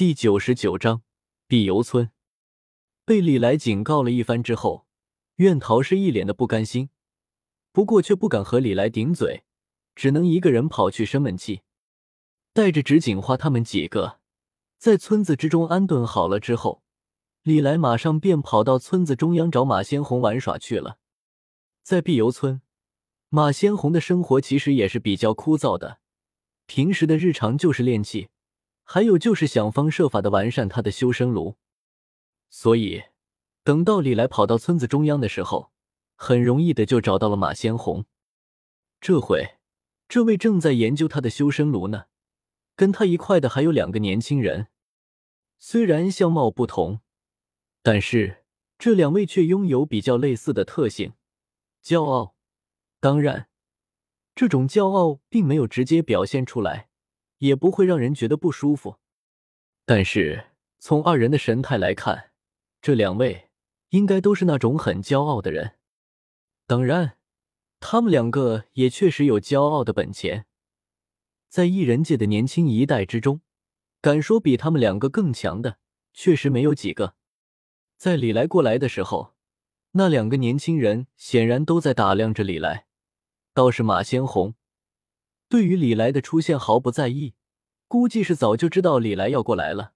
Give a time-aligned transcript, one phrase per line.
[0.00, 1.02] 第九十九章
[1.46, 2.10] 碧游村。
[3.04, 4.86] 被李来警告了一番之后，
[5.36, 6.88] 苑桃是一脸的不甘心，
[7.70, 9.44] 不过却不敢和李来顶嘴，
[9.94, 11.60] 只能一个人跑去生闷气。
[12.54, 14.20] 带着纸锦花他们几个
[14.78, 16.82] 在村子之中安顿好了之后，
[17.42, 20.96] 李来马上便跑到村子中央找马先红玩耍去了。
[21.82, 22.62] 在碧游村，
[23.28, 25.98] 马先红的生活其实也是比较枯燥的，
[26.64, 28.30] 平时的日常就是练气，
[28.92, 31.56] 还有就是想方设法的完善他的修身炉。
[32.48, 33.04] 所以，
[33.62, 35.70] 等到李来跑到村子中央的时候，
[36.16, 38.04] 很容易的就找到了马先红。
[39.00, 39.58] 这回，
[40.08, 42.06] 这位正在研究他的修身炉呢，
[42.74, 44.66] 跟他一块的还有两个年轻人。
[45.60, 46.98] 虽然相貌不同，
[47.84, 48.42] 但是
[48.76, 51.12] 这两位却拥有比较类似的特性——
[51.80, 52.34] 骄傲。
[52.98, 53.48] 当然，
[54.34, 56.89] 这种骄傲并没有直接表现出来，
[57.40, 58.96] 也不会让人觉得不舒服。
[59.84, 60.46] 但是
[60.78, 62.30] 从二人的神态来看，
[62.80, 63.50] 这两位
[63.90, 65.76] 应该都是那种很骄傲的人，
[66.66, 67.18] 当然，
[67.80, 70.46] 他们两个也确实有骄傲的本钱。
[71.48, 73.40] 在异人界的年轻一代之中，
[74.00, 75.78] 敢说比他们两个更强的，
[76.14, 77.16] 确实没有几个。
[77.96, 79.34] 在李来过来的时候，
[79.92, 82.86] 那两个年轻人显然都在打量着李来。
[83.52, 84.54] 倒是马先红，
[85.50, 87.34] 对于李来的出现毫不在意，
[87.86, 89.92] 估计是早就知道李来要过来了。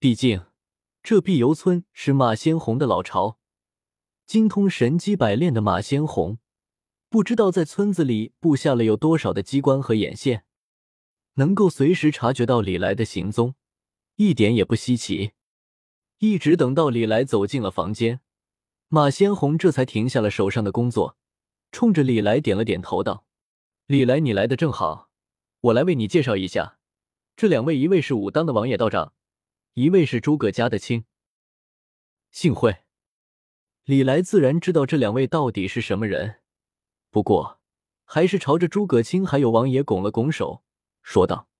[0.00, 0.46] 毕竟。
[1.06, 3.38] 这碧游村是马先红的老巢，
[4.24, 6.38] 精通神机百炼的马先红，
[7.10, 10.46] 不知道在村子里布下了有多少的机关和眼线，
[11.34, 13.54] 能够随时察觉到李来的行踪，
[14.16, 15.32] 一点也不稀奇。
[16.20, 18.20] 一直等到李来走进了房间，
[18.88, 21.18] 马先红这才停下了手上的工作，
[21.70, 23.26] 冲着李来点了点头，道
[23.86, 25.10] ：“李来，你来的正好，
[25.60, 26.78] 我来为你介绍一下，
[27.36, 29.12] 这两位，一位是武当的王爷道长。”
[29.74, 31.04] 一位是诸葛家的亲，
[32.30, 32.84] 幸会。
[33.82, 36.40] 李来自然知道这两位到底是什么人，
[37.10, 37.60] 不过
[38.04, 40.62] 还是朝着诸葛青还有王爷拱了拱手，
[41.02, 41.50] 说道：“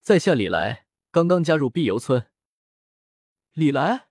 [0.00, 2.28] 在下李来，刚刚加入碧游村。”
[3.52, 4.08] 李来，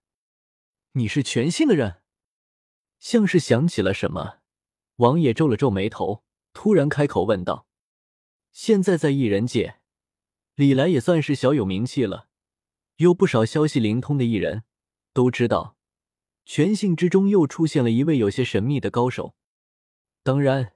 [0.92, 2.02] 你是全新的人？
[3.00, 4.38] 像是想起了什么，
[4.98, 6.24] 王爷皱了皱眉头，
[6.58, 7.68] 突然开口问道
[8.52, 9.76] ：“现在在异人界，
[10.56, 12.30] 李来也算是小有名气了。”
[12.98, 14.64] 有不少消息灵通的艺人
[15.14, 15.78] 都知道，
[16.46, 19.36] 全信之中又出现了一位有些神秘的高手。
[20.24, 20.74] 当然，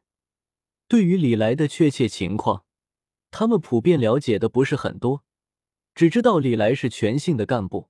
[0.87, 2.63] 对于李来的确切情况，
[3.31, 5.23] 他们普遍了解的不是很多，
[5.95, 7.89] 只知道李来是全信的干部。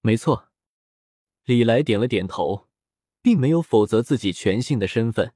[0.00, 0.48] 没错，
[1.44, 2.70] 李来点了点头，
[3.20, 5.34] 并没有否则自己全信的身份。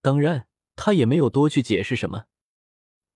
[0.00, 2.24] 当然，他也没有多去解释什么。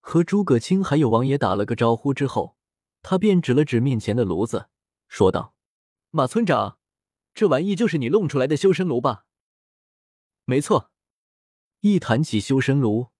[0.00, 2.56] 和诸葛青还有王爷打了个招呼之后。
[3.00, 4.68] 他便指了指面前的炉子，
[5.06, 5.54] 说道
[6.10, 6.78] ：“马村长，
[7.32, 9.24] 这玩意就是你弄出来的修身炉吧
[10.44, 10.90] ？”“没错。”
[11.80, 13.10] 一谈起修身炉，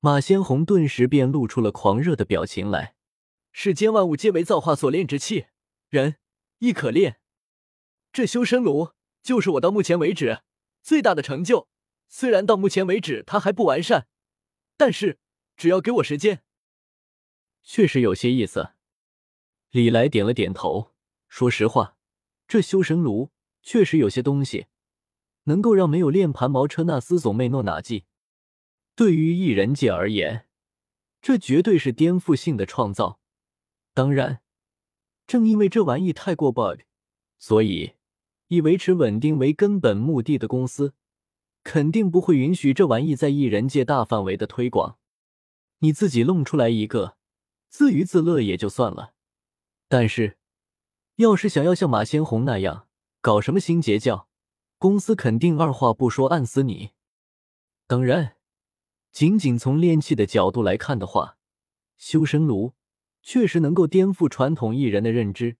[0.00, 2.96] 马先红顿时便露出了狂热的表情来。
[3.52, 5.46] 世间万物皆为造化所炼之气，
[5.88, 6.16] 人
[6.58, 7.20] 亦可炼。
[8.12, 8.90] 这修身炉
[9.22, 10.42] 就是我到目前为止
[10.82, 11.69] 最大的成就。
[12.12, 14.08] 虽然到目前为止它还不完善，
[14.76, 15.20] 但是
[15.56, 16.42] 只要给我时间，
[17.62, 18.72] 确实有些意思。
[19.70, 20.92] 李来点了点头，
[21.28, 21.96] 说实话，
[22.48, 23.30] 这修神炉
[23.62, 24.66] 确实有些东西，
[25.44, 28.06] 能够让没有练盘毛车纳斯总妹诺哪季。
[28.96, 30.48] 对于异人界而言，
[31.22, 33.20] 这绝对是颠覆性的创造。
[33.94, 34.42] 当然，
[35.28, 36.80] 正因为这玩意太过 bug，
[37.38, 37.92] 所以
[38.48, 40.94] 以维持稳定为根本目的的公司，
[41.62, 44.98] 肯定不会允许这玩意在异人界大范围的推广。
[45.80, 47.16] 你自己弄出来一个，
[47.68, 49.14] 自娱自乐也就算了。
[49.88, 50.38] 但是，
[51.16, 52.86] 要是想要像马先红那样
[53.20, 54.28] 搞什么新邪教，
[54.78, 56.90] 公司肯定二话不说按死你。
[57.86, 58.36] 当然，
[59.10, 61.38] 仅仅从炼气的角度来看的话，
[61.96, 62.74] 修身炉
[63.22, 65.56] 确实能够颠覆传统艺人的认知。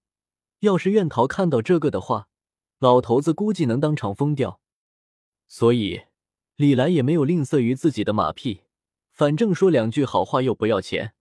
[0.60, 2.28] 要是苑桃看到这个的话，
[2.78, 4.59] 老头子估计能当场疯掉。
[5.52, 6.02] 所以，
[6.54, 8.62] 李来也没有吝啬于自己的马屁，
[9.10, 11.12] 反正说两句好话又不要钱。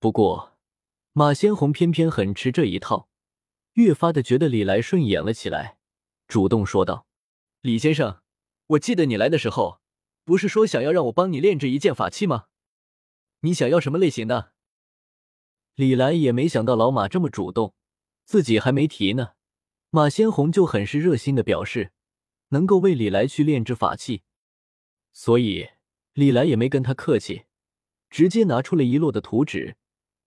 [0.00, 0.54] 不过，
[1.12, 3.10] 马先红偏偏很吃这一套，
[3.74, 5.76] 越发的觉得李来顺眼了起来，
[6.26, 7.06] 主动说道
[7.60, 8.22] ：“李先生，
[8.68, 9.78] 我记得你来的时候，
[10.24, 12.46] 不是说想要让我帮你炼制一件法器吗？
[13.40, 14.52] 你想要什么类型的？”
[15.76, 17.74] 李来也没想到老马这么主动，
[18.24, 19.32] 自己还没提呢，
[19.90, 21.92] 马先红就很是热心的表示
[22.54, 24.22] 能够为李来去炼制法器，
[25.12, 25.70] 所以
[26.12, 27.46] 李来也没跟他客气，
[28.08, 29.76] 直接拿出了一摞的图纸。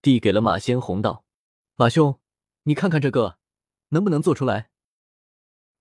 [0.02, 1.26] 递给了马先红，道
[1.76, 2.20] ：“马兄，
[2.64, 3.40] 你看看这个，
[3.90, 4.70] 能不能做出来？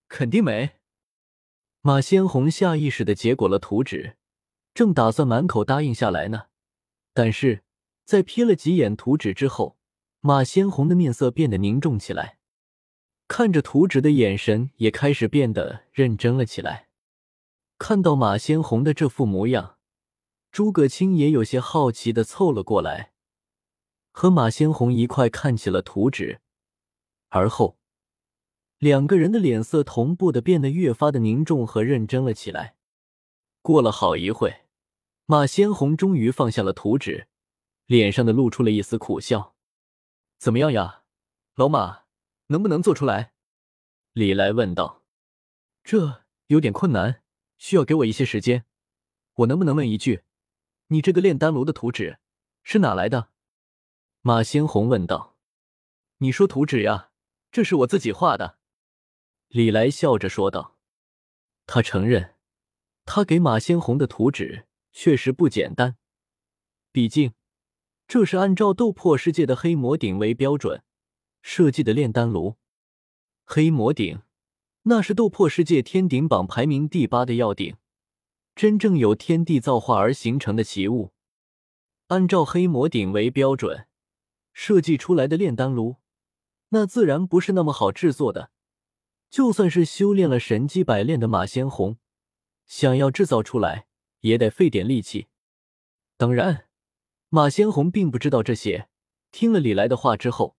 [0.09, 0.77] 肯定没。
[1.83, 4.17] 马先红下意识的接过了图纸，
[4.73, 6.47] 正打算满口答应下来呢，
[7.13, 7.65] 但是
[8.05, 9.77] 在瞥了几眼图纸之后，
[10.21, 12.36] 马先红的面色变得凝重起来，
[13.29, 16.89] 看着图纸的眼神也开始变得认真了起来。
[17.79, 19.79] 看到马先红的这副模样，
[20.51, 23.13] 诸葛青也有些好奇的凑了过来，
[24.13, 26.41] 和马先红一块看起了图纸，
[27.29, 27.79] 而后。
[28.79, 32.77] 两个人的脸色同步的变得越发的凝重和认真了起来。
[33.63, 34.67] 过了好一会，
[35.25, 37.27] 马先红终于放下了图纸，
[37.87, 39.55] 脸上的露出了一丝苦笑。
[40.39, 41.05] 怎么样呀，
[41.55, 42.03] 老马，
[42.49, 43.33] 能不能做出来？
[44.13, 45.03] 李来问道。
[45.85, 47.23] 这有点困难，
[47.59, 48.65] 需要给我一些时间。
[49.35, 50.25] 我能不能问一句，
[50.89, 52.19] 你这个炼丹炉的图纸
[52.63, 53.31] 是哪来的？
[54.23, 55.37] 马先红问道。
[56.19, 57.11] 你说图纸呀，
[57.53, 58.59] 这是我自己画的。
[59.49, 60.79] 李来笑着说道
[61.67, 62.35] ：“他承认，
[63.05, 65.99] 他给马先红的图纸确实不简单。
[66.91, 67.35] 毕竟，
[68.09, 70.83] 这是按照斗破世界的黑魔鼎为标准
[71.49, 72.57] 设计的炼丹炉。
[73.45, 74.21] 黑魔鼎，
[74.83, 77.77] 那是斗破世界天鼎榜排名第八的药鼎，
[78.57, 81.13] 真正有天地造化而形成的奇物。
[82.09, 83.87] 按照黑魔鼎为标准
[84.53, 85.99] 设计出来的炼丹炉，
[86.71, 88.51] 那自然不是那么好制作的。”
[89.31, 91.99] 就算是修炼了神机百炼的马先红，
[92.67, 93.87] 想要制造出来
[94.23, 95.29] 也得费点力气。
[96.17, 96.67] 当然，
[97.29, 98.89] 马先红并不知道这些。
[99.31, 100.56] 听了李来的话之后，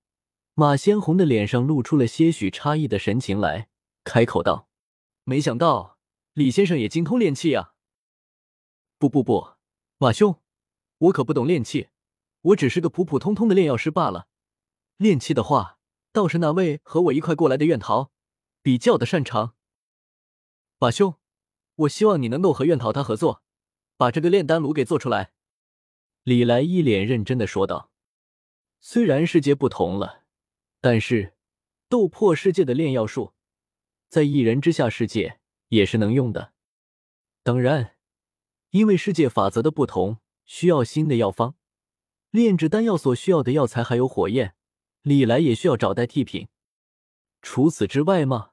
[0.59, 3.69] 马先红的脸上露出了些许诧异的神情来，
[4.03, 4.67] 开口道
[5.23, 5.99] ：“没想到
[6.33, 7.75] 李先生也精通炼器啊
[8.97, 9.49] ！”“不不不，
[9.99, 10.41] 马兄，
[10.97, 11.89] 我可不懂炼器，
[12.41, 14.29] 我只是个普普通通的炼药师罢了。
[14.97, 15.77] 炼器的话，
[16.11, 18.11] 倒是那位和我一块过来的院桃。”
[18.63, 19.53] 比较的擅长，
[20.79, 21.13] 马兄，
[21.75, 23.43] 我希望你能够和院桃他合作，
[23.95, 25.33] 把这个炼丹炉给做出来。”
[26.25, 27.91] 李来一脸认真的说道。
[28.79, 30.23] 虽然世界不同了，
[30.89, 31.33] 但是
[31.89, 33.33] 斗破世界的炼药术，
[34.07, 36.53] 在一人之下世界也是能用的。
[37.43, 37.97] 当然，
[38.69, 41.55] 因为世界法则的不同，需要新的药方，
[42.31, 44.55] 炼制丹药所需要的药材还有火焰，
[45.01, 46.47] 李来也需要找代替品。
[47.41, 48.51] 除此之外嘛。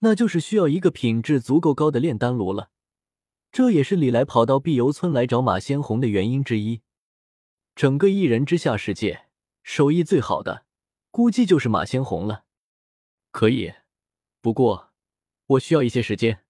[0.00, 2.70] 那就是需要一个品质足够高的炼丹炉了，
[3.52, 6.80] 这也是李来跑到碧游村来找马先红的原因之一。
[7.76, 9.26] 整个一人之下世界，
[9.62, 10.64] 手艺最好的，
[11.10, 12.44] 估计就是马先红了。
[13.30, 13.74] 可以，
[14.40, 14.90] 不过
[15.46, 16.44] 我需要一些时间。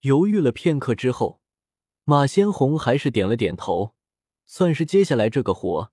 [0.00, 1.40] 犹豫了片刻之后，
[2.04, 3.94] 马先红还是点了点头，
[4.46, 5.92] 算是接下来这个活